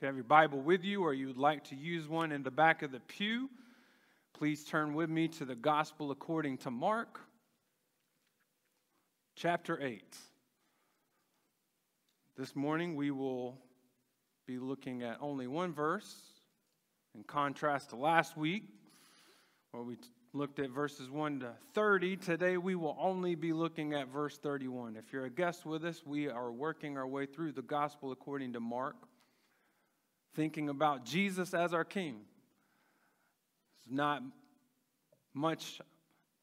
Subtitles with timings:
[0.00, 2.42] If you have your Bible with you or you would like to use one in
[2.42, 3.50] the back of the pew,
[4.32, 7.20] please turn with me to the Gospel according to Mark,
[9.36, 10.02] chapter 8.
[12.38, 13.58] This morning we will
[14.46, 16.10] be looking at only one verse
[17.14, 18.64] in contrast to last week,
[19.72, 19.98] where we
[20.32, 22.16] looked at verses 1 to 30.
[22.16, 24.96] Today we will only be looking at verse 31.
[24.96, 28.54] If you're a guest with us, we are working our way through the Gospel according
[28.54, 28.96] to Mark
[30.34, 32.20] thinking about Jesus as our King.
[33.76, 34.22] It's not
[35.34, 35.80] much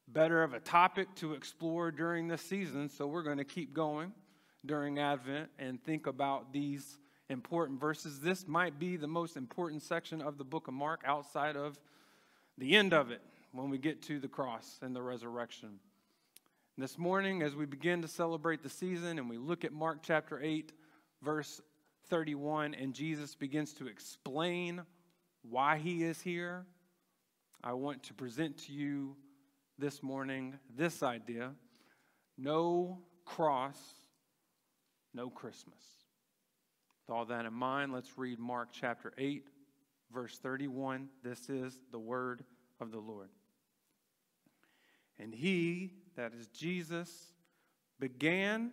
[0.06, 4.12] better of a topic to explore during this season, so we're going to keep going
[4.64, 8.20] during Advent and think about these important verses.
[8.20, 11.78] This might be the most important section of the book of Mark outside of
[12.56, 13.20] the end of it
[13.52, 15.78] when we get to the cross and the resurrection.
[16.76, 20.40] This morning, as we begin to celebrate the season and we look at Mark chapter
[20.40, 20.72] 8,
[21.22, 21.60] verse
[22.08, 24.82] 31 and Jesus begins to explain
[25.42, 26.66] why he is here,
[27.62, 29.16] I want to present to you
[29.78, 31.52] this morning this idea
[32.36, 33.78] no cross,
[35.12, 35.82] no Christmas.
[37.06, 39.44] With all that in mind, let's read Mark chapter 8,
[40.12, 41.08] verse 31.
[41.24, 42.44] This is the word
[42.80, 43.30] of the Lord.
[45.18, 47.32] And he, that is Jesus,
[47.98, 48.70] began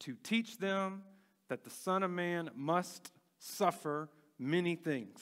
[0.00, 1.02] to teach them
[1.48, 4.08] that the Son of Man must suffer
[4.38, 5.20] many things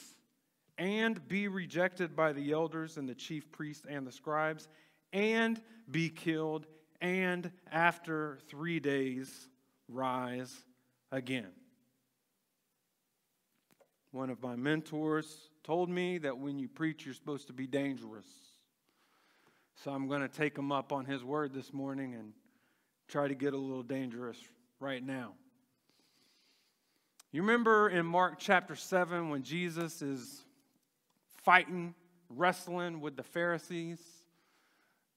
[0.78, 4.68] and be rejected by the elders and the chief priests and the scribes
[5.12, 6.66] and be killed
[7.00, 9.48] and after three days
[9.88, 10.52] rise
[11.12, 11.52] again.
[14.10, 18.26] One of my mentors told me that when you preach, you're supposed to be dangerous.
[19.82, 22.32] So I'm going to take him up on his word this morning and
[23.08, 24.38] try to get a little dangerous
[24.78, 25.32] right now.
[27.34, 30.44] You remember in Mark chapter 7 when Jesus is
[31.42, 31.96] fighting,
[32.28, 33.98] wrestling with the Pharisees,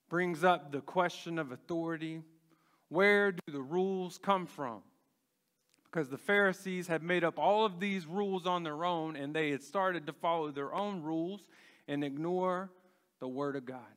[0.10, 2.24] brings up the question of authority.
[2.90, 4.80] Where do the rules come from?
[5.84, 9.52] Because the Pharisees had made up all of these rules on their own and they
[9.52, 11.42] had started to follow their own rules
[11.88, 12.72] and ignore
[13.20, 13.94] the Word of God.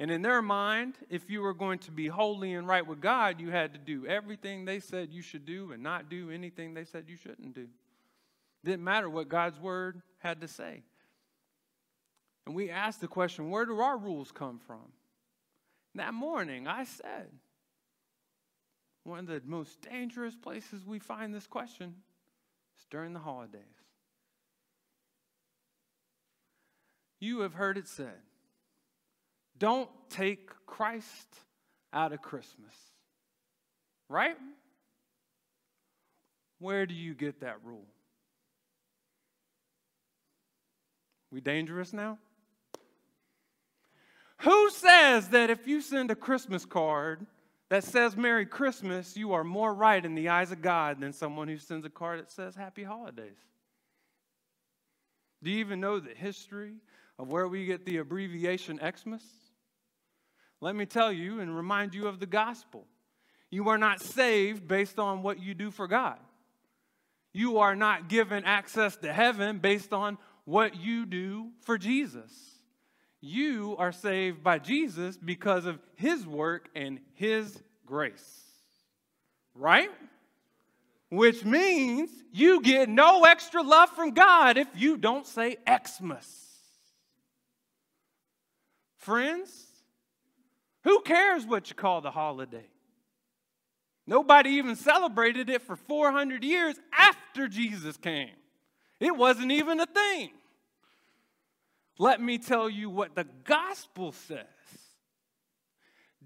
[0.00, 3.40] And in their mind, if you were going to be holy and right with God,
[3.40, 6.84] you had to do everything they said you should do and not do anything they
[6.84, 7.66] said you shouldn't do.
[8.64, 10.82] Didn't matter what God's word had to say.
[12.46, 14.92] And we asked the question where do our rules come from?
[15.94, 17.26] that morning, I said,
[19.02, 21.94] one of the most dangerous places we find this question
[22.78, 23.62] is during the holidays.
[27.18, 28.20] You have heard it said
[29.58, 31.28] don't take Christ
[31.92, 32.74] out of Christmas.
[34.08, 34.36] Right?
[36.58, 37.86] Where do you get that rule?
[41.30, 42.18] We dangerous now?
[44.42, 47.26] Who says that if you send a Christmas card
[47.68, 51.48] that says Merry Christmas, you are more right in the eyes of God than someone
[51.48, 53.36] who sends a card that says Happy Holidays?
[55.42, 56.74] Do you even know the history
[57.18, 59.22] of where we get the abbreviation Xmas?
[60.60, 62.86] Let me tell you and remind you of the gospel.
[63.50, 66.18] You are not saved based on what you do for God.
[67.32, 72.32] You are not given access to heaven based on what you do for Jesus.
[73.20, 78.44] You are saved by Jesus because of his work and his grace.
[79.54, 79.90] Right?
[81.10, 86.26] Which means you get no extra love from God if you don't say Xmas.
[88.96, 89.67] Friends,
[90.88, 92.64] who cares what you call the holiday?
[94.06, 98.30] Nobody even celebrated it for 400 years after Jesus came.
[98.98, 100.30] It wasn't even a thing.
[101.98, 104.46] Let me tell you what the gospel says.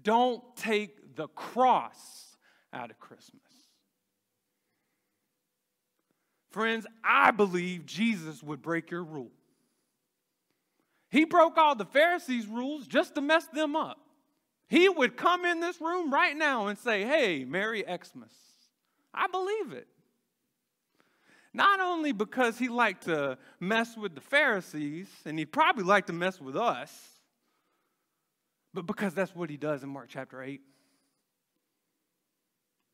[0.01, 2.37] Don't take the cross
[2.71, 3.41] out of Christmas.
[6.51, 9.31] Friends, I believe Jesus would break your rule.
[11.09, 13.99] He broke all the Pharisees' rules just to mess them up.
[14.67, 18.33] He would come in this room right now and say, Hey, Merry Xmas.
[19.13, 19.87] I believe it.
[21.53, 26.13] Not only because he liked to mess with the Pharisees, and he'd probably liked to
[26.13, 26.91] mess with us,
[28.73, 30.61] but because that's what he does in Mark chapter 8.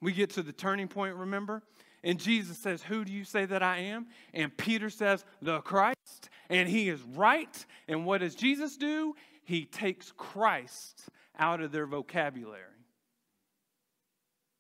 [0.02, 1.64] We get to the turning point, remember?
[2.04, 4.08] And Jesus says, Who do you say that I am?
[4.34, 6.30] And Peter says, The Christ.
[6.50, 7.66] And he is right.
[7.88, 9.16] And what does Jesus do?
[9.44, 12.64] He takes Christ out of their vocabulary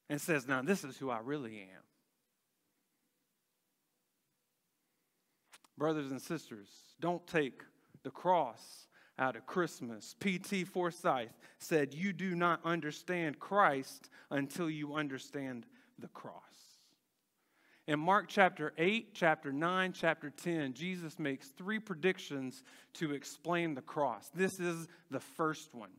[0.10, 1.84] and says, Now, this is who I really am.
[5.78, 6.68] Brothers and sisters,
[7.00, 7.62] don't take
[8.04, 8.88] the cross
[9.18, 10.16] out of Christmas.
[10.20, 10.64] P.T.
[10.64, 11.30] Forsyth
[11.60, 15.66] said, You do not understand Christ until you understand
[16.00, 16.36] the cross.
[17.88, 23.82] In Mark chapter 8, chapter 9, chapter 10, Jesus makes three predictions to explain the
[23.82, 24.30] cross.
[24.34, 25.90] This is the first one.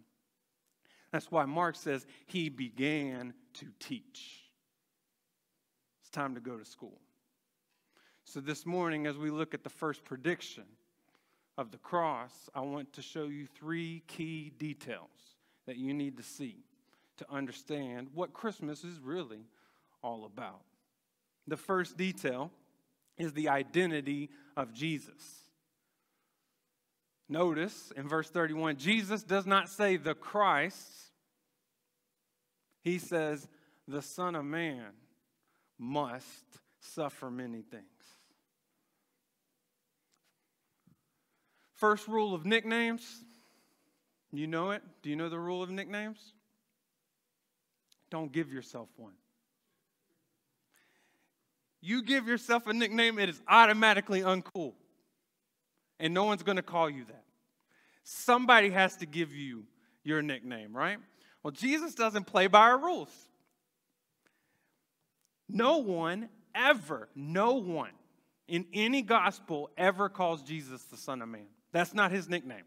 [1.12, 4.44] That's why Mark says he began to teach.
[6.00, 7.00] It's time to go to school.
[8.24, 10.64] So, this morning, as we look at the first prediction
[11.58, 15.10] of the cross, I want to show you three key details
[15.66, 16.56] that you need to see
[17.18, 19.44] to understand what Christmas is really
[20.02, 20.62] all about.
[21.46, 22.50] The first detail
[23.18, 25.39] is the identity of Jesus.
[27.30, 30.84] Notice in verse 31, Jesus does not say the Christ,
[32.82, 33.46] he says
[33.86, 34.88] the Son of Man
[35.78, 36.26] must
[36.80, 37.84] suffer many things.
[41.76, 43.24] First rule of nicknames.
[44.32, 44.82] You know it?
[45.02, 46.18] Do you know the rule of nicknames?
[48.10, 49.14] Don't give yourself one.
[51.80, 54.74] You give yourself a nickname, it is automatically uncool.
[56.00, 57.24] And no one's going to call you that.
[58.02, 59.64] Somebody has to give you
[60.02, 60.98] your nickname, right?
[61.42, 63.10] Well, Jesus doesn't play by our rules.
[65.48, 67.90] No one ever, no one
[68.48, 71.46] in any gospel ever calls Jesus the Son of Man.
[71.72, 72.64] That's not his nickname.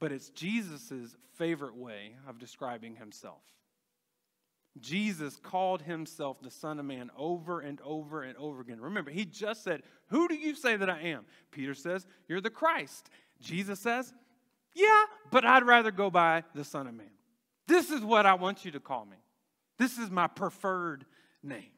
[0.00, 3.42] But it's Jesus' favorite way of describing himself.
[4.80, 8.80] Jesus called himself the Son of Man over and over and over again.
[8.80, 11.24] Remember, he just said, Who do you say that I am?
[11.50, 13.10] Peter says, You're the Christ.
[13.40, 14.12] Jesus says,
[14.74, 17.10] Yeah, but I'd rather go by the Son of Man.
[17.66, 19.16] This is what I want you to call me.
[19.78, 21.04] This is my preferred
[21.42, 21.70] name.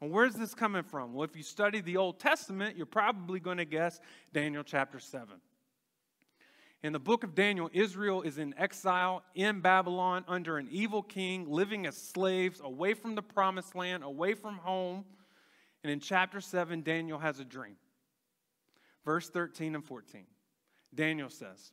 [0.00, 1.12] And where's this coming from?
[1.12, 3.98] Well, if you study the Old Testament, you're probably going to guess
[4.32, 5.28] Daniel chapter 7.
[6.82, 11.50] In the book of Daniel, Israel is in exile in Babylon under an evil king,
[11.50, 15.04] living as slaves, away from the promised land, away from home.
[15.82, 17.76] And in chapter 7, Daniel has a dream.
[19.04, 20.24] Verse 13 and 14.
[20.94, 21.72] Daniel says,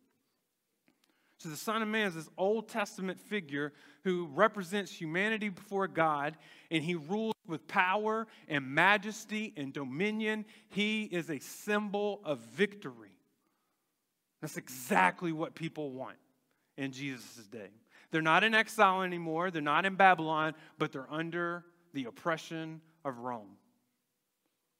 [1.41, 3.73] So the Son of Man is this Old Testament figure
[4.03, 6.37] who represents humanity before God,
[6.69, 10.45] and he rules with power and majesty and dominion.
[10.69, 13.17] He is a symbol of victory.
[14.41, 16.17] That's exactly what people want
[16.77, 17.71] in Jesus' day.
[18.11, 21.65] They're not in exile anymore, they're not in Babylon, but they're under
[21.95, 23.57] the oppression of Rome.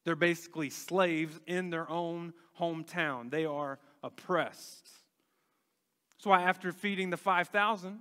[0.05, 3.31] They're basically slaves in their own hometown.
[3.31, 5.00] They are oppressed.
[6.21, 8.00] That's why, after feeding the 5,000,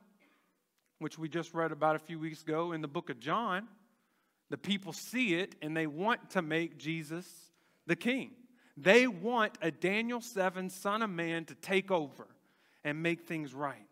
[0.99, 3.67] which we just read about a few weeks ago in the book of John,
[4.51, 7.27] the people see it and they want to make Jesus
[7.87, 8.33] the king.
[8.77, 12.27] They want a Daniel 7 son of man to take over
[12.85, 13.89] and make things right.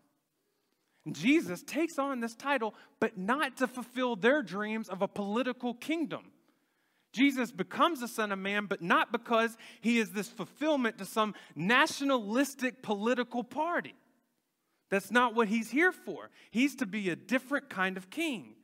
[1.06, 5.73] And Jesus takes on this title, but not to fulfill their dreams of a political
[5.73, 6.32] kingdom.
[7.14, 11.35] Jesus becomes the Son of Man, but not because he is this fulfillment to some
[11.56, 13.94] nationalistic political party.
[14.90, 16.30] That's not what he's here for.
[16.50, 18.54] He's to be a different kind of king.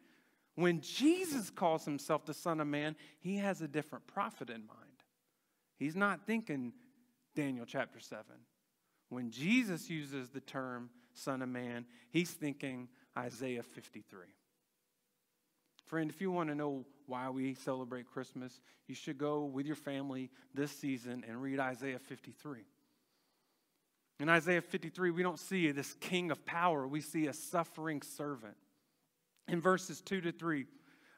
[0.55, 4.81] When Jesus calls himself the Son of Man, he has a different prophet in mind.
[5.77, 6.73] He's not thinking
[7.35, 8.25] Daniel chapter 7.
[9.09, 12.89] When Jesus uses the term Son of Man, he's thinking
[13.19, 14.27] Isaiah 53.
[15.87, 19.77] Friend, if you want to know why we celebrate Christmas, you should go with your
[19.77, 22.61] family this season and read Isaiah 53.
[24.21, 28.55] In Isaiah 53, we don't see this king of power, we see a suffering servant.
[29.49, 30.67] In verses 2 to 3,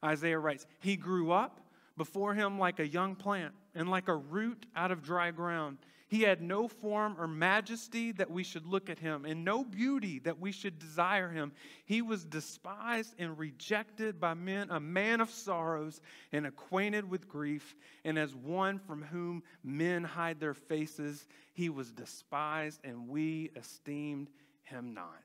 [0.04, 1.60] Isaiah writes, He grew up
[1.96, 5.78] before him like a young plant and like a root out of dry ground.
[6.08, 10.20] He had no form or majesty that we should look at him, and no beauty
[10.20, 11.52] that we should desire him.
[11.84, 17.74] He was despised and rejected by men, a man of sorrows and acquainted with grief,
[18.04, 24.30] and as one from whom men hide their faces, he was despised, and we esteemed
[24.62, 25.24] him not.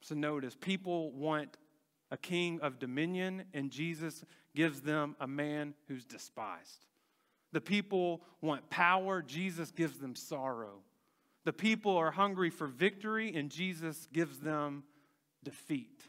[0.00, 1.58] So notice, people want
[2.10, 6.86] a king of dominion, and Jesus gives them a man who's despised.
[7.54, 10.80] The people want power, Jesus gives them sorrow.
[11.44, 14.82] The people are hungry for victory, and Jesus gives them
[15.44, 16.02] defeat.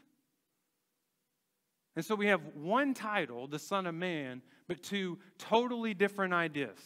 [1.94, 6.80] And so we have one title, the Son of Man, but two totally different ideas.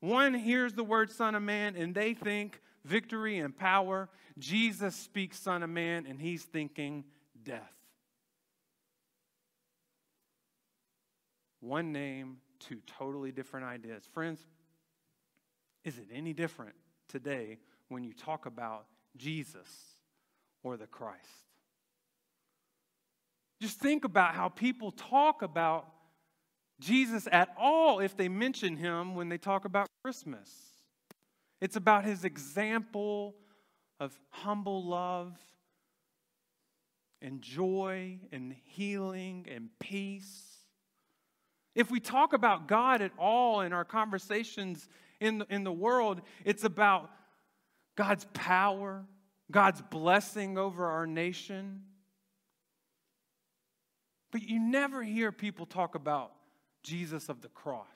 [0.00, 4.10] One hears the word Son of Man and they think victory and power.
[4.38, 7.04] Jesus speaks Son of Man and he's thinking
[7.42, 7.72] death.
[11.60, 14.04] One name, two totally different ideas.
[14.12, 14.40] Friends,
[15.84, 16.74] is it any different
[17.08, 17.58] today
[17.88, 18.86] when you talk about
[19.16, 19.68] Jesus
[20.62, 21.20] or the Christ?
[23.60, 25.86] Just think about how people talk about
[26.80, 30.50] Jesus at all if they mention him when they talk about Christmas.
[31.60, 33.34] It's about his example
[33.98, 35.38] of humble love
[37.22, 40.55] and joy and healing and peace.
[41.76, 44.88] If we talk about God at all in our conversations
[45.20, 47.10] in the, in the world, it's about
[47.96, 49.04] God's power,
[49.50, 51.82] God's blessing over our nation.
[54.32, 56.32] But you never hear people talk about
[56.82, 57.86] Jesus of the cross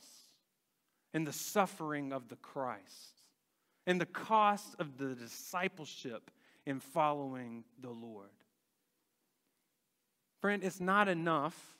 [1.15, 3.23] and the suffering of the Christ
[3.87, 6.31] and the cost of the discipleship
[6.67, 8.29] in following the Lord.
[10.43, 11.80] Friend, it's not enough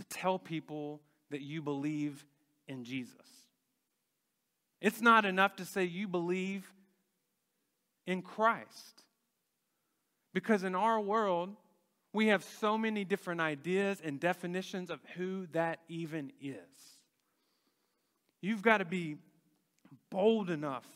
[0.00, 2.24] to tell people that you believe
[2.66, 3.14] in Jesus.
[4.80, 6.72] It's not enough to say you believe
[8.06, 9.04] in Christ.
[10.32, 11.50] Because in our world,
[12.14, 16.56] we have so many different ideas and definitions of who that even is.
[18.40, 19.16] You've got to be
[20.10, 20.86] bold enough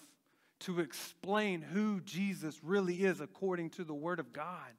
[0.61, 4.73] to explain who Jesus really is according to the Word of God.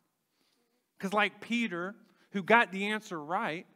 [0.97, 1.93] Because, like Peter,
[2.31, 3.67] who got the answer right,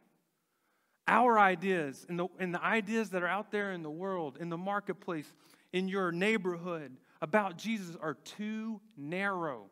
[1.10, 4.48] our ideas and the, and the ideas that are out there in the world, in
[4.48, 5.30] the marketplace,
[5.72, 9.66] in your neighborhood about Jesus are too narrow.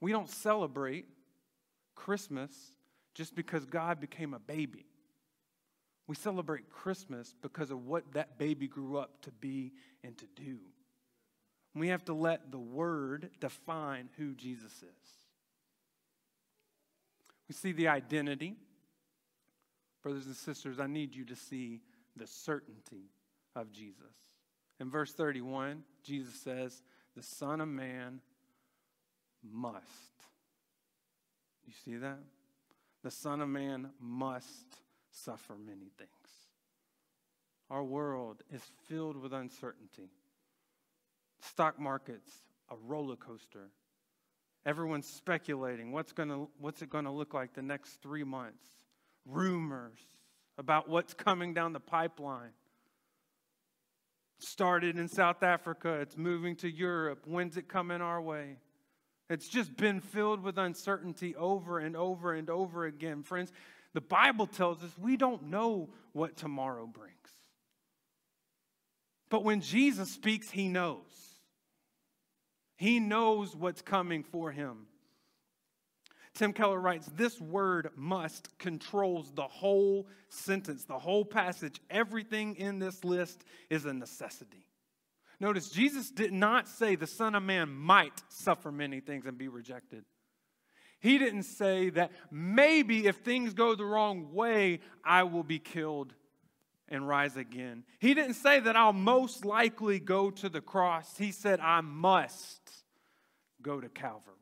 [0.00, 1.06] We don't celebrate
[1.94, 2.52] Christmas
[3.14, 4.86] just because God became a baby.
[6.06, 9.72] We celebrate Christmas because of what that baby grew up to be
[10.04, 10.58] and to do.
[11.74, 15.19] We have to let the Word define who Jesus is.
[17.50, 18.54] We see the identity.
[20.04, 21.80] Brothers and sisters, I need you to see
[22.14, 23.10] the certainty
[23.56, 24.14] of Jesus.
[24.78, 26.80] In verse 31, Jesus says,
[27.16, 28.20] The Son of Man
[29.42, 29.82] must.
[31.66, 32.20] You see that?
[33.02, 34.76] The Son of Man must
[35.10, 36.10] suffer many things.
[37.68, 40.10] Our world is filled with uncertainty.
[41.40, 42.30] Stock market's
[42.70, 43.70] a roller coaster.
[44.66, 48.64] Everyone's speculating what's, gonna, what's it going to look like the next three months.
[49.26, 50.00] Rumors
[50.58, 52.50] about what's coming down the pipeline.
[54.38, 57.20] Started in South Africa, it's moving to Europe.
[57.26, 58.56] When's it coming our way?
[59.28, 63.22] It's just been filled with uncertainty over and over and over again.
[63.22, 63.52] Friends,
[63.94, 67.14] the Bible tells us we don't know what tomorrow brings.
[69.30, 71.29] But when Jesus speaks, he knows.
[72.80, 74.86] He knows what's coming for him.
[76.32, 81.78] Tim Keller writes, This word must controls the whole sentence, the whole passage.
[81.90, 84.64] Everything in this list is a necessity.
[85.38, 89.48] Notice, Jesus did not say the Son of Man might suffer many things and be
[89.48, 90.06] rejected.
[91.00, 96.14] He didn't say that maybe if things go the wrong way, I will be killed
[96.90, 97.84] and rise again.
[97.98, 101.16] He didn't say that I'll most likely go to the cross.
[101.16, 102.60] He said, I must
[103.62, 104.34] go to Calvary.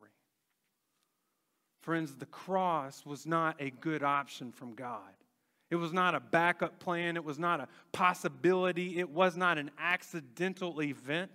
[1.81, 5.13] Friends, the cross was not a good option from God.
[5.71, 7.15] It was not a backup plan.
[7.15, 8.97] It was not a possibility.
[8.97, 11.31] It was not an accidental event.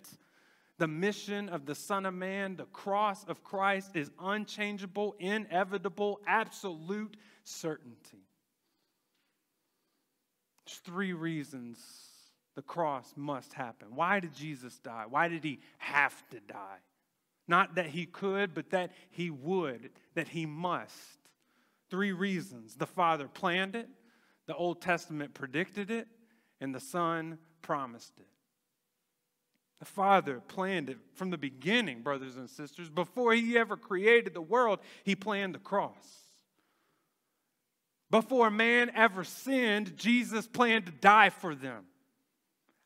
[0.78, 7.16] The mission of the Son of Man, the cross of Christ, is unchangeable, inevitable, absolute
[7.44, 8.23] certainty.
[10.66, 11.78] There's three reasons
[12.54, 13.88] the cross must happen.
[13.94, 15.04] Why did Jesus die?
[15.08, 16.78] Why did he have to die?
[17.46, 21.18] Not that he could, but that he would, that he must.
[21.90, 22.76] Three reasons.
[22.76, 23.88] The Father planned it,
[24.46, 26.08] the Old Testament predicted it,
[26.60, 28.26] and the Son promised it.
[29.80, 32.88] The Father planned it from the beginning, brothers and sisters.
[32.88, 36.23] Before He ever created the world, He planned the cross.
[38.14, 41.82] Before man ever sinned, Jesus planned to die for them.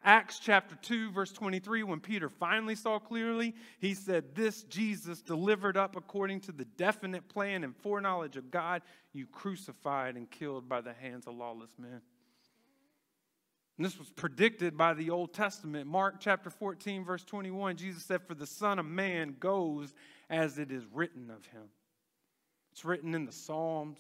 [0.03, 5.77] Acts chapter 2, verse 23, when Peter finally saw clearly, he said, This Jesus delivered
[5.77, 8.81] up according to the definite plan and foreknowledge of God,
[9.13, 12.01] you crucified and killed by the hands of lawless men.
[13.77, 15.87] And this was predicted by the Old Testament.
[15.87, 19.93] Mark chapter 14, verse 21, Jesus said, For the Son of Man goes
[20.31, 21.65] as it is written of him.
[22.73, 23.99] It's written in the Psalms,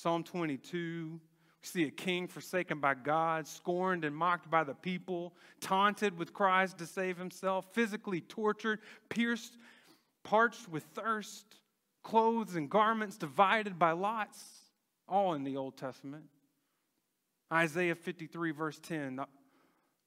[0.00, 1.20] Psalm 22.
[1.62, 6.32] We see a king forsaken by God, scorned and mocked by the people, taunted with
[6.32, 8.78] cries to save himself, physically tortured,
[9.10, 9.58] pierced,
[10.24, 11.44] parched with thirst,
[12.02, 14.42] clothes and garments divided by lots,
[15.06, 16.24] all in the Old Testament.
[17.52, 19.26] Isaiah 53, verse 10, the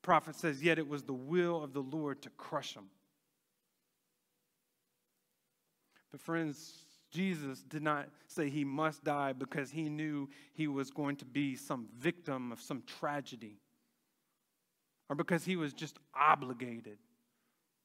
[0.02, 2.86] prophet says, Yet it was the will of the Lord to crush him.
[6.12, 6.74] But, friends,
[7.14, 11.56] Jesus did not say he must die because he knew he was going to be
[11.56, 13.60] some victim of some tragedy
[15.10, 16.98] or because he was just obligated.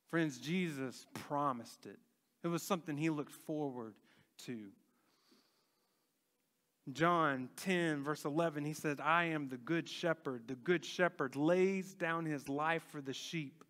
[0.09, 1.99] Friends, Jesus promised it.
[2.43, 3.93] It was something he looked forward
[4.47, 4.69] to.
[6.93, 10.45] John 10, verse 11, he says, I am the good shepherd.
[10.49, 13.63] The good shepherd lays down his life for the sheep.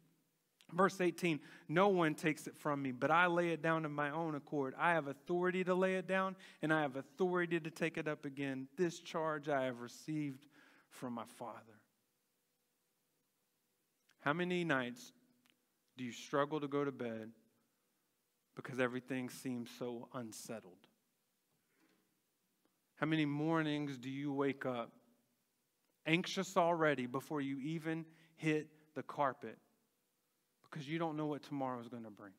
[0.72, 4.10] Verse 18, no one takes it from me, but I lay it down of my
[4.10, 4.74] own accord.
[4.78, 8.26] I have authority to lay it down, and I have authority to take it up
[8.26, 8.68] again.
[8.76, 10.46] This charge I have received
[10.90, 11.80] from my Father.
[14.20, 15.12] How many nights
[15.96, 17.30] do you struggle to go to bed
[18.54, 20.86] because everything seems so unsettled?
[22.96, 24.92] How many mornings do you wake up
[26.04, 28.04] anxious already before you even
[28.36, 29.56] hit the carpet
[30.70, 32.32] because you don't know what tomorrow is going to bring?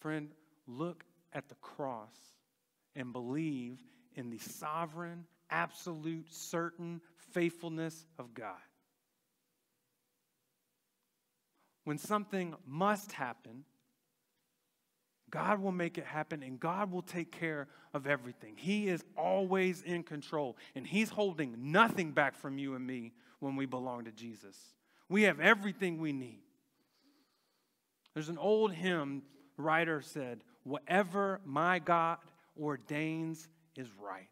[0.00, 0.30] Friend,
[0.66, 2.14] look at the cross
[2.94, 3.78] and believe
[4.14, 7.00] in the sovereign, absolute, certain
[7.32, 8.54] faithfulness of God.
[11.84, 13.64] When something must happen,
[15.30, 18.54] God will make it happen and God will take care of everything.
[18.56, 23.56] He is always in control and He's holding nothing back from you and me when
[23.56, 24.56] we belong to Jesus.
[25.08, 26.40] We have everything we need.
[28.14, 29.22] There's an old hymn
[29.56, 32.18] writer said, Whatever my God
[32.60, 34.26] ordains is right.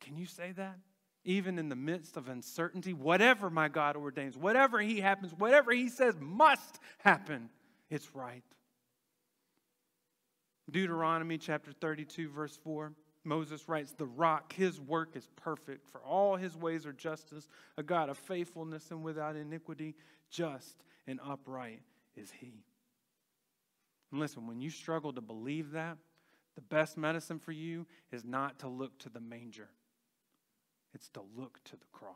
[0.00, 0.78] Can you say that?
[1.24, 5.88] Even in the midst of uncertainty, whatever my God ordains, whatever He happens, whatever He
[5.88, 7.50] says must happen,
[7.90, 8.42] it's right.
[10.70, 12.92] Deuteronomy chapter 32, verse 4.
[13.28, 17.82] Moses writes, The rock, his work is perfect, for all his ways are justice, a
[17.82, 19.94] God of faithfulness and without iniquity,
[20.30, 21.82] just and upright
[22.16, 22.64] is he.
[24.10, 25.98] And listen, when you struggle to believe that,
[26.54, 29.68] the best medicine for you is not to look to the manger,
[30.94, 32.14] it's to look to the cross.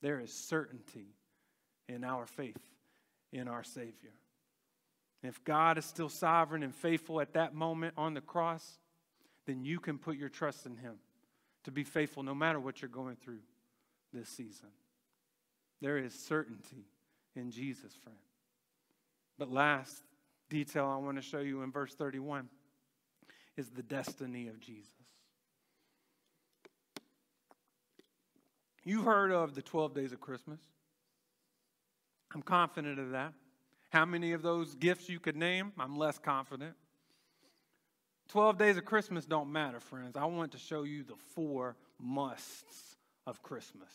[0.00, 1.16] There is certainty
[1.88, 2.60] in our faith
[3.32, 4.12] in our Savior.
[5.22, 8.78] If God is still sovereign and faithful at that moment on the cross,
[9.48, 10.96] then you can put your trust in Him
[11.64, 13.38] to be faithful no matter what you're going through
[14.12, 14.68] this season.
[15.80, 16.84] There is certainty
[17.34, 18.18] in Jesus, friend.
[19.38, 20.02] But last
[20.50, 22.48] detail I want to show you in verse 31
[23.56, 24.92] is the destiny of Jesus.
[28.84, 30.60] You've heard of the 12 days of Christmas.
[32.34, 33.32] I'm confident of that.
[33.88, 35.72] How many of those gifts you could name?
[35.78, 36.74] I'm less confident.
[38.28, 40.16] 12 days of Christmas don't matter, friends.
[40.16, 43.90] I want to show you the four musts of Christmas.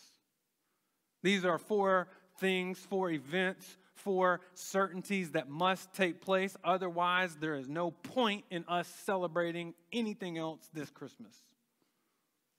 [1.21, 2.07] These are four
[2.39, 6.57] things, four events, four certainties that must take place.
[6.63, 11.33] Otherwise, there is no point in us celebrating anything else this Christmas.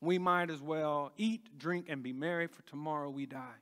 [0.00, 3.60] We might as well eat, drink, and be merry, for tomorrow we die.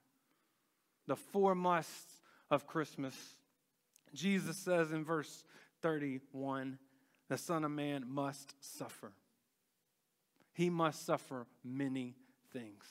[1.06, 2.20] The four musts
[2.50, 3.14] of Christmas
[4.14, 5.44] Jesus says in verse
[5.80, 6.78] 31
[7.32, 9.10] the Son of Man must suffer.
[10.52, 12.14] He must suffer many
[12.52, 12.84] things.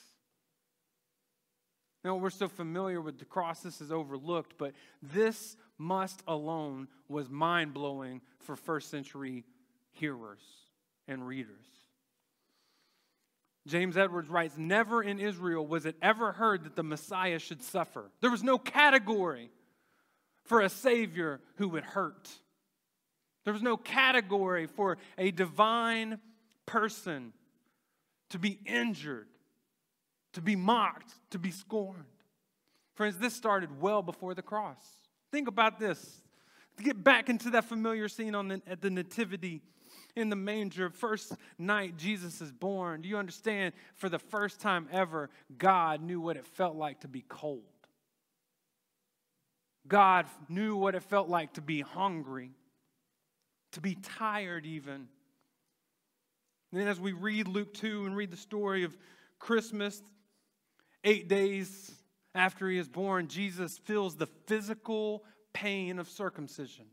[2.02, 7.30] Now, we're so familiar with the cross, this is overlooked, but this must alone was
[7.30, 9.44] mind blowing for first century
[9.92, 10.42] hearers
[11.06, 11.66] and readers.
[13.68, 18.10] James Edwards writes Never in Israel was it ever heard that the Messiah should suffer.
[18.20, 19.50] There was no category
[20.42, 22.28] for a Savior who would hurt.
[23.44, 26.18] There was no category for a divine
[26.66, 27.32] person
[28.30, 29.26] to be injured,
[30.32, 32.04] to be mocked, to be scorned.
[32.94, 34.82] Friends, this started well before the cross.
[35.30, 36.22] Think about this.
[36.76, 39.60] To get back into that familiar scene on the, at the Nativity
[40.16, 43.02] in the manger, first night Jesus is born.
[43.02, 43.74] Do you understand?
[43.96, 47.62] For the first time ever, God knew what it felt like to be cold.
[49.88, 52.52] God knew what it felt like to be hungry,
[53.72, 55.08] to be tired, even.
[56.70, 58.96] And then as we read Luke 2 and read the story of
[59.38, 60.02] Christmas,
[61.04, 61.92] eight days
[62.34, 66.86] after he is born, Jesus feels the physical pain of circumcision.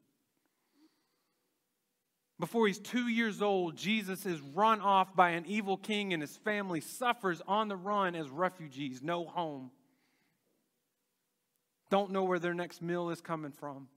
[2.40, 6.38] Before he's two years old, Jesus is run off by an evil king, and his
[6.38, 9.72] family suffers on the run as refugees, no home.
[11.90, 13.90] Don't know where their next meal is coming from.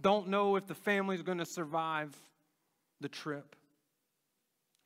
[0.00, 2.14] Don't know if the family is going to survive
[3.00, 3.56] the trip.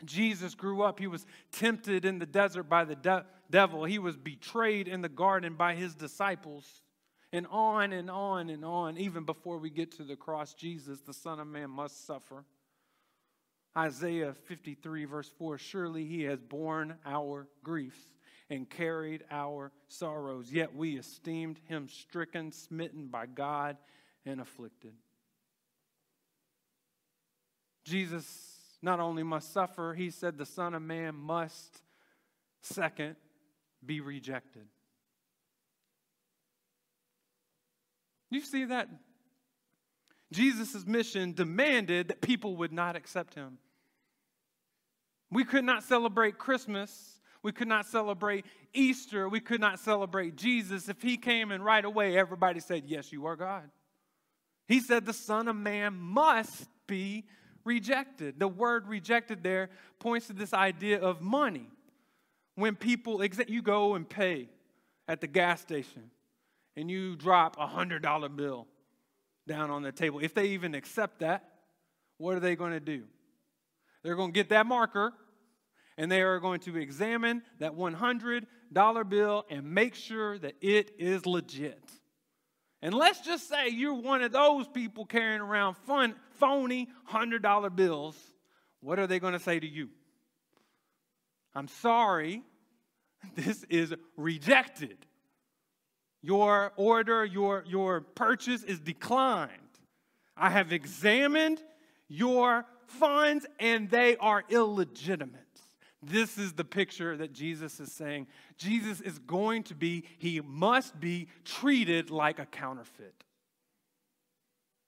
[0.05, 0.99] Jesus grew up.
[0.99, 3.85] He was tempted in the desert by the de- devil.
[3.85, 6.83] He was betrayed in the garden by his disciples.
[7.33, 11.15] And on and on and on, even before we get to the cross, Jesus, the
[11.15, 12.45] Son of Man, must suffer.
[13.77, 18.03] Isaiah 53, verse 4 Surely he has borne our griefs
[18.49, 23.77] and carried our sorrows, yet we esteemed him stricken, smitten by God,
[24.25, 24.93] and afflicted.
[27.85, 31.83] Jesus not only must suffer, he said the Son of Man must,
[32.63, 33.17] second,
[33.85, 34.67] be rejected.
[38.31, 38.89] You see that?
[40.33, 43.59] Jesus' mission demanded that people would not accept him.
[45.31, 47.21] We could not celebrate Christmas.
[47.43, 49.29] We could not celebrate Easter.
[49.29, 53.27] We could not celebrate Jesus if he came and right away everybody said, Yes, you
[53.27, 53.69] are God.
[54.71, 57.25] He said the Son of Man must be
[57.65, 58.39] rejected.
[58.39, 61.67] The word rejected there points to this idea of money.
[62.55, 64.49] When people, you go and pay
[65.09, 66.13] at the gas station
[66.77, 68.69] and you drop a $100 bill
[69.49, 71.49] down on the table, if they even accept that,
[72.19, 73.03] what are they going to do?
[74.05, 75.13] They're going to get that marker
[75.99, 78.47] and they are going to examine that $100
[79.09, 81.91] bill and make sure that it is legit.
[82.83, 88.17] And let's just say you're one of those people carrying around fun, phony $100 bills.
[88.81, 89.91] What are they going to say to you?
[91.55, 92.43] I'm sorry,
[93.35, 94.97] this is rejected.
[96.23, 99.51] Your order, your, your purchase is declined.
[100.37, 101.63] I have examined
[102.09, 105.41] your funds and they are illegitimate.
[106.03, 108.27] This is the picture that Jesus is saying.
[108.57, 113.25] Jesus is going to be, he must be treated like a counterfeit.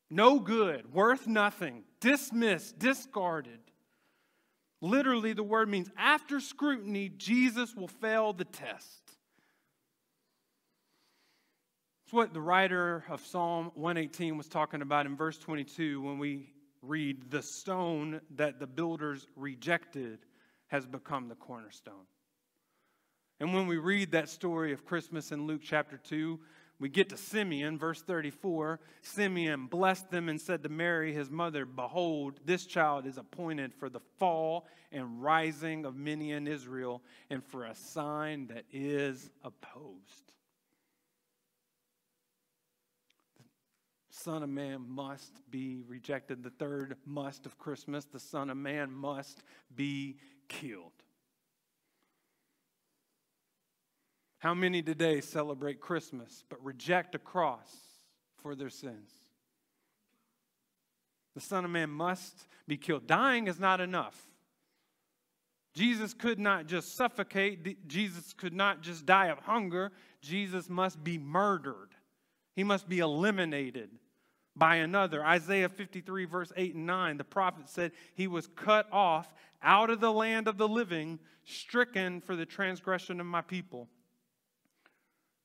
[0.09, 3.61] No good, worth nothing, dismissed, discarded.
[4.81, 9.03] Literally, the word means after scrutiny, Jesus will fail the test.
[12.05, 16.53] It's what the writer of Psalm 118 was talking about in verse 22 when we
[16.83, 20.19] read, The stone that the builders rejected
[20.73, 22.07] has become the cornerstone.
[23.39, 26.41] And when we read that story of Christmas in Luke chapter 2,
[26.81, 28.81] we get to Simeon, verse 34.
[29.03, 33.91] Simeon blessed them and said to Mary, his mother, Behold, this child is appointed for
[33.91, 40.33] the fall and rising of many in Israel, and for a sign that is opposed.
[44.23, 46.45] Son of Man must be rejected.
[46.45, 49.43] The third must of Christmas, the Son of Man must
[49.75, 50.17] be
[50.49, 50.93] killed.
[54.39, 57.75] How many today celebrate Christmas but reject a cross
[58.37, 59.11] for their sins?
[61.35, 63.09] The Son of Man must be killed.
[63.09, 64.21] Dying is not enough.
[65.75, 69.91] Jesus could not just suffocate, Jesus could not just die of hunger.
[70.21, 71.89] Jesus must be murdered,
[72.55, 73.91] he must be eliminated
[74.57, 75.25] by another.
[75.25, 80.01] Isaiah 53, verse 8 and 9, the prophet said, He was cut off out of
[80.01, 83.89] the land of the living, stricken for the transgression of my people.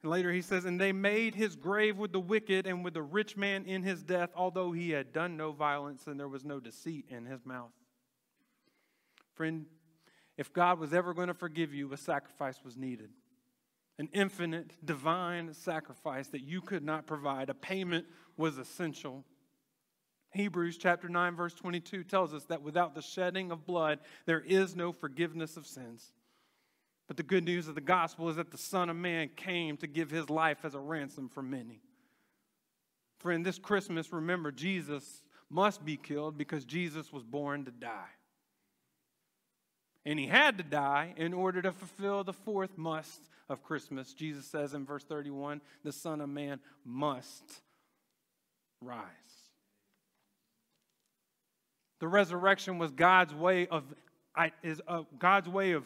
[0.02, 3.02] And later he says, And they made his grave with the wicked and with the
[3.02, 6.60] rich man in his death, although he had done no violence and there was no
[6.60, 7.72] deceit in his mouth.
[9.36, 9.65] Friend,
[10.38, 13.10] if God was ever going to forgive you, a sacrifice was needed
[14.00, 17.50] an infinite divine sacrifice that you could not provide.
[17.50, 18.06] A payment
[18.36, 19.24] was essential.
[20.32, 24.76] Hebrews chapter 9 verse 22 tells us that without the shedding of blood there is
[24.76, 26.14] no forgiveness of sins.
[27.08, 29.88] But the good news of the gospel is that the son of man came to
[29.88, 31.82] give his life as a ransom for many.
[33.20, 38.16] Friend, this Christmas remember Jesus must be killed because Jesus was born to die.
[40.08, 44.13] And he had to die in order to fulfill the fourth must of Christmas.
[44.13, 47.43] Jesus says in verse 31 the Son of Man must
[48.82, 49.04] rise.
[52.00, 53.84] The resurrection was God's way of
[54.63, 55.84] is uh, God's way of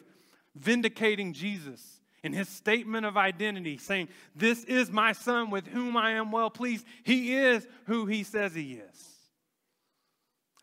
[0.56, 1.82] vindicating Jesus
[2.22, 6.52] in his statement of identity, saying, This is my son with whom I am well
[6.52, 6.86] pleased.
[7.02, 9.21] He is who he says he is.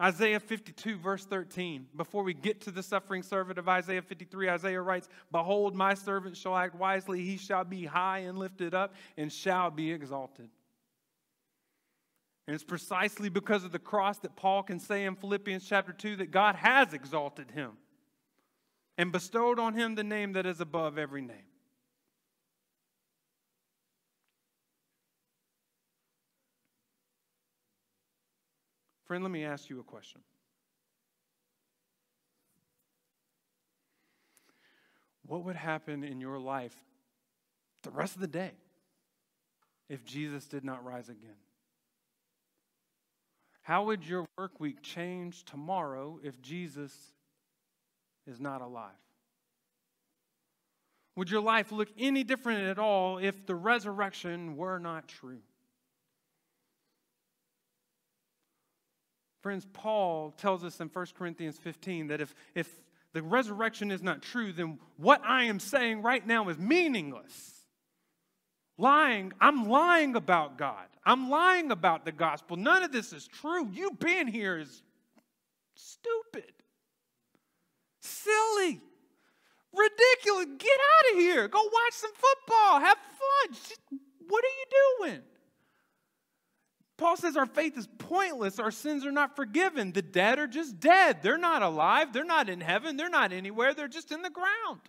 [0.01, 1.89] Isaiah 52, verse 13.
[1.97, 6.37] Before we get to the suffering servant of Isaiah 53, Isaiah writes, Behold, my servant
[6.37, 7.23] shall act wisely.
[7.23, 10.49] He shall be high and lifted up and shall be exalted.
[12.47, 16.17] And it's precisely because of the cross that Paul can say in Philippians chapter 2
[16.17, 17.73] that God has exalted him
[18.97, 21.37] and bestowed on him the name that is above every name.
[29.09, 30.21] Friend, let me ask you a question.
[35.27, 36.77] What would happen in your life
[37.83, 38.53] the rest of the day
[39.89, 41.37] if Jesus did not rise again?
[43.63, 46.95] How would your work week change tomorrow if Jesus
[48.27, 48.93] is not alive?
[51.17, 55.41] Would your life look any different at all if the resurrection were not true?
[59.41, 62.69] Friends, Paul tells us in 1 Corinthians 15 that if, if
[63.13, 67.55] the resurrection is not true, then what I am saying right now is meaningless.
[68.77, 70.87] Lying, I'm lying about God.
[71.05, 72.57] I'm lying about the gospel.
[72.57, 73.69] None of this is true.
[73.73, 74.83] You being here is
[75.75, 76.53] stupid,
[78.01, 78.81] silly,
[79.73, 80.47] ridiculous.
[80.59, 81.49] Get out of here.
[81.49, 82.81] Go watch some football.
[82.81, 83.99] Have fun.
[84.29, 85.23] What are you doing?
[86.99, 88.59] Paul says our faith is pointless.
[88.59, 89.93] Our sins are not forgiven.
[89.93, 91.23] The dead are just dead.
[91.23, 92.13] They're not alive.
[92.13, 92.97] They're not in heaven.
[92.97, 93.73] They're not anywhere.
[93.73, 94.81] They're just in the ground.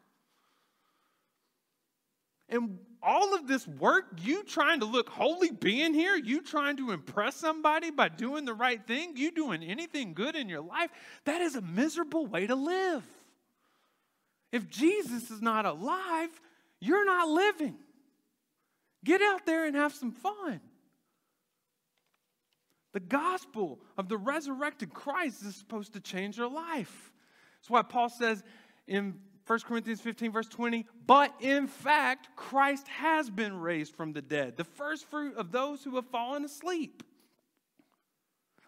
[2.49, 6.91] And all of this work, you trying to look holy being here, you trying to
[6.91, 10.89] impress somebody by doing the right thing, you doing anything good in your life,
[11.25, 13.03] that is a miserable way to live.
[14.51, 16.29] If Jesus is not alive,
[16.79, 17.77] you're not living.
[19.05, 20.59] Get out there and have some fun.
[22.93, 27.11] The gospel of the resurrected Christ is supposed to change your life.
[27.59, 28.43] That's why Paul says
[28.87, 34.21] in 1 Corinthians 15, verse 20, but in fact, Christ has been raised from the
[34.21, 37.03] dead, the first fruit of those who have fallen asleep.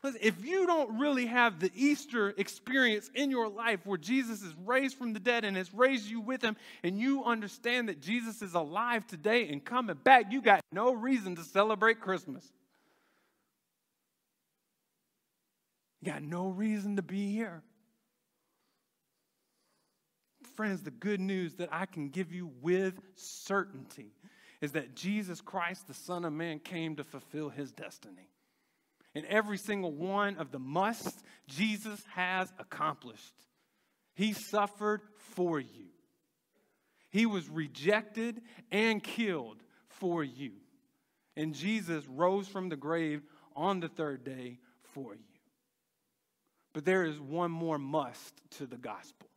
[0.04, 4.98] If you don't really have the Easter experience in your life where Jesus is raised
[4.98, 8.56] from the dead and has raised you with him, and you understand that Jesus is
[8.56, 12.52] alive today and coming back, you got no reason to celebrate Christmas.
[16.02, 17.64] You got no reason to be here.
[20.56, 24.14] Friends, the good news that I can give you with certainty
[24.60, 28.30] is that Jesus Christ, the Son of Man, came to fulfill his destiny.
[29.14, 33.34] And every single one of the musts Jesus has accomplished.
[34.16, 35.02] He suffered
[35.36, 35.88] for you.
[37.10, 40.54] He was rejected and killed for you.
[41.36, 43.22] And Jesus rose from the grave
[43.56, 44.60] on the third day
[44.94, 45.31] for you.
[46.74, 49.28] But there is one more must to the gospel.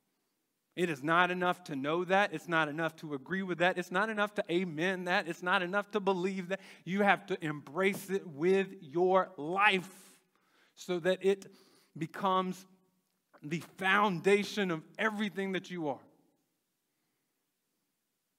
[0.77, 2.33] It is not enough to know that.
[2.33, 3.79] It's not enough to agree with that.
[3.79, 5.29] It's not enough to amen that.
[5.29, 6.61] It's not enough to believe that.
[6.85, 9.88] You have to embrace it with your life
[10.75, 11.47] so that it
[11.97, 12.66] becomes
[13.42, 16.01] the foundation of everything that you are.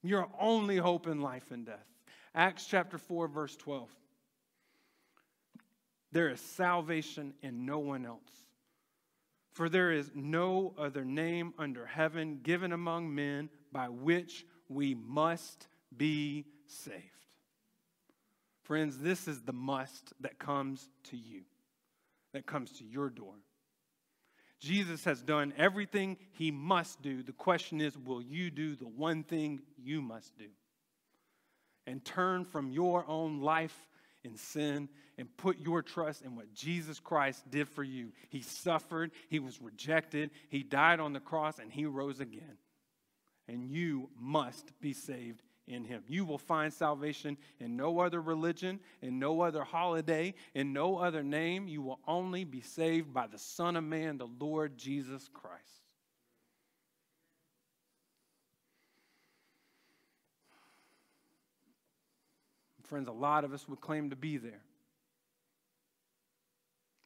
[0.03, 1.85] Your only hope in life and death.
[2.33, 3.89] Acts chapter 4, verse 12.
[6.11, 8.44] There is salvation in no one else.
[9.55, 15.69] For there is no other name under heaven given among men by which we must
[15.95, 16.99] be saved.
[18.63, 21.43] Friends, this is the must that comes to you,
[22.33, 23.35] that comes to your door.
[24.59, 27.23] Jesus has done everything he must do.
[27.23, 30.49] The question is, will you do the one thing you must do?
[31.87, 33.87] And turn from your own life
[34.25, 38.11] in sin and put your trust in what Jesus Christ did for you.
[38.29, 42.57] He suffered, he was rejected, he died on the cross, and he rose again.
[43.47, 46.03] And you must be saved in him.
[46.07, 51.23] You will find salvation in no other religion, in no other holiday, in no other
[51.23, 51.67] name.
[51.67, 55.74] You will only be saved by the Son of Man, the Lord Jesus Christ.
[62.87, 64.61] Friends, a lot of us would claim to be there.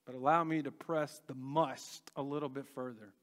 [0.05, 3.13] But allow me to press the must a little bit further.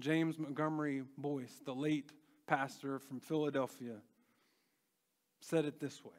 [0.00, 2.10] James Montgomery Boice, the late
[2.46, 3.96] pastor from Philadelphia,
[5.40, 6.12] said it this way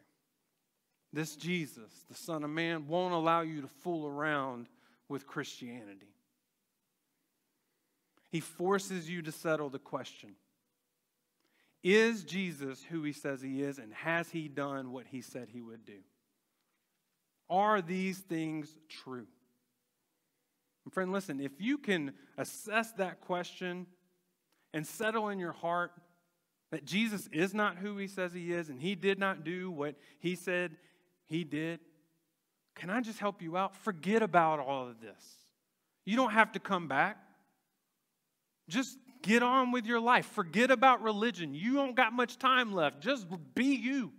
[1.13, 4.67] This Jesus, the Son of Man, won't allow you to fool around
[5.07, 6.15] with Christianity.
[8.31, 10.35] He forces you to settle the question
[11.85, 15.61] is Jesus who he says he is, and has he done what he said he
[15.61, 15.99] would do?
[17.47, 19.27] Are these things true?
[20.83, 23.85] And friend, listen, if you can assess that question
[24.73, 25.91] and settle in your heart
[26.71, 29.93] that Jesus is not who he says he is and he did not do what
[30.17, 30.77] he said
[31.27, 31.79] he did,
[32.73, 33.75] can I just help you out?
[33.75, 35.23] Forget about all of this.
[36.03, 37.17] You don't have to come back.
[38.67, 40.27] Just get on with your life.
[40.27, 41.53] Forget about religion.
[41.53, 43.01] You don't got much time left.
[43.01, 44.11] Just be you.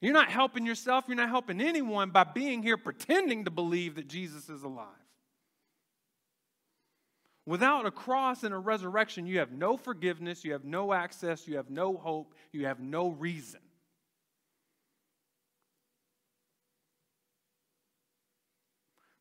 [0.00, 4.06] You're not helping yourself, you're not helping anyone by being here pretending to believe that
[4.06, 4.88] Jesus is alive.
[7.46, 11.56] Without a cross and a resurrection, you have no forgiveness, you have no access, you
[11.56, 13.60] have no hope, you have no reason.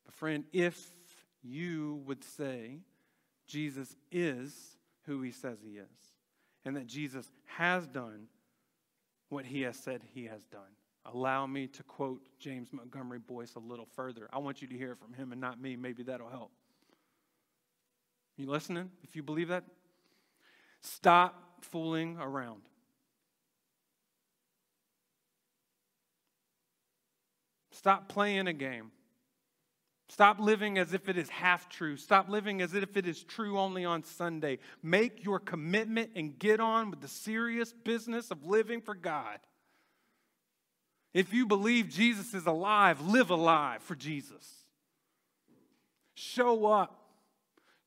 [0.06, 0.92] But, friend, if
[1.44, 2.80] you would say
[3.54, 4.52] Jesus is
[5.06, 5.86] who he says he is,
[6.66, 8.26] and that Jesus has done
[9.30, 10.62] what he has said he has done,
[11.06, 14.28] allow me to quote James Montgomery Boice a little further.
[14.34, 15.76] I want you to hear it from him and not me.
[15.76, 16.50] Maybe that'll help.
[18.38, 18.90] You listening?
[19.04, 19.66] If you believe that,
[20.82, 22.64] stop fooling around.
[27.70, 28.92] Stop playing a game.
[30.14, 31.98] Stop living as if it is half true.
[31.98, 34.60] Stop living as if it is true only on Sunday.
[34.84, 39.40] Make your commitment and get on with the serious business of living for God.
[41.16, 44.48] If you believe Jesus is alive, live alive for Jesus.
[46.14, 47.10] Show up.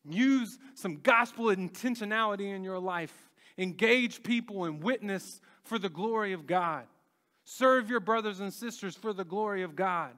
[0.04, 3.14] Use some gospel intentionality in your life.
[3.56, 6.86] Engage people and witness for the glory of God.
[7.44, 10.10] Serve your brothers and sisters for the glory of God.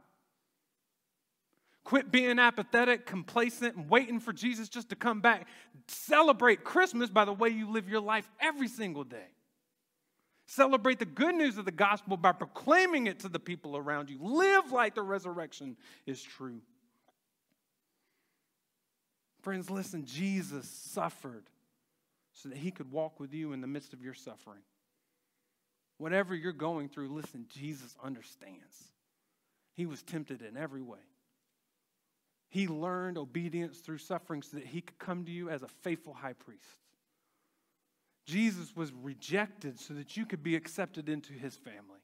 [1.88, 5.48] Quit being apathetic, complacent, and waiting for Jesus just to come back.
[5.86, 9.30] Celebrate Christmas by the way you live your life every single day.
[10.44, 14.18] Celebrate the good news of the gospel by proclaiming it to the people around you.
[14.20, 16.60] Live like the resurrection is true.
[19.40, 21.46] Friends, listen, Jesus suffered
[22.34, 24.60] so that he could walk with you in the midst of your suffering.
[25.96, 28.92] Whatever you're going through, listen, Jesus understands.
[29.72, 30.98] He was tempted in every way.
[32.50, 36.14] He learned obedience through suffering so that he could come to you as a faithful
[36.14, 36.64] high priest.
[38.26, 42.00] Jesus was rejected so that you could be accepted into his family.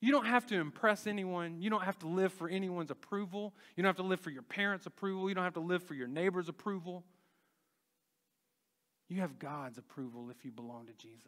[0.00, 1.60] You don't have to impress anyone.
[1.60, 3.54] You don't have to live for anyone's approval.
[3.74, 5.28] You don't have to live for your parents' approval.
[5.28, 7.04] You don't have to live for your neighbor's approval.
[9.08, 11.22] You have God's approval if you belong to Jesus.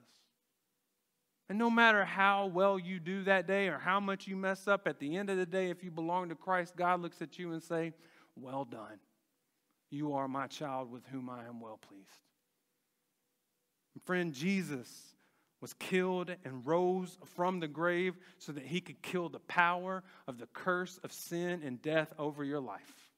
[1.48, 4.86] And no matter how well you do that day or how much you mess up,
[4.86, 7.52] at the end of the day, if you belong to Christ, God looks at you
[7.52, 7.94] and say,
[8.36, 9.00] "Well done.
[9.90, 12.26] You are my child with whom I am well pleased."
[13.94, 15.14] And friend, Jesus
[15.60, 20.38] was killed and rose from the grave so that he could kill the power of
[20.38, 23.12] the curse of sin and death over your life.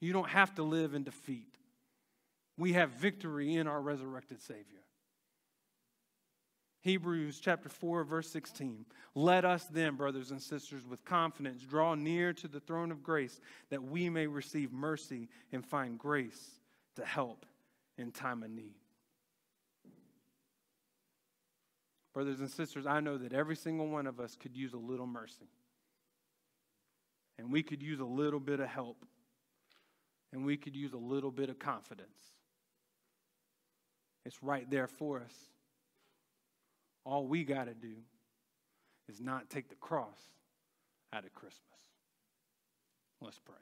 [0.00, 1.58] You don't have to live in defeat.
[2.56, 4.82] We have victory in our resurrected Savior.
[6.82, 8.84] Hebrews chapter 4, verse 16.
[9.14, 13.40] Let us then, brothers and sisters, with confidence draw near to the throne of grace
[13.70, 16.60] that we may receive mercy and find grace
[16.96, 17.46] to help
[17.98, 18.74] in time of need.
[22.12, 25.06] Brothers and sisters, I know that every single one of us could use a little
[25.06, 25.48] mercy.
[27.38, 29.04] And we could use a little bit of help.
[30.32, 32.18] And we could use a little bit of confidence.
[34.26, 35.51] It's right there for us.
[37.04, 37.94] All we got to do
[39.08, 40.20] is not take the cross
[41.12, 41.60] out of Christmas.
[43.20, 43.54] Let's pray.